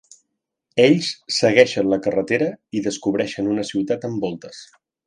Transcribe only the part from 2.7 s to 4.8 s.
i descobreixen una ciutat amb voltes.